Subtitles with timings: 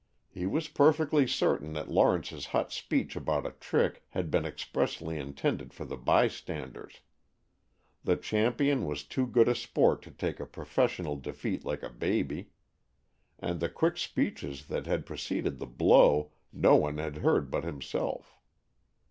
[0.31, 5.75] He was perfectly certain that Lawrence's hot speech about a trick had been expressly intended
[5.75, 7.01] for the by standers.
[8.03, 12.49] The champion was too good a sport to take a professional defeat like a baby.
[13.37, 18.39] And the quick speeches that had preceded the blow no one had heard but himself.